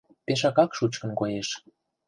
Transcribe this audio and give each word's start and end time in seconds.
—Пешакак 0.25 0.71
шучкын 0.77 1.11
коеш. 1.19 1.49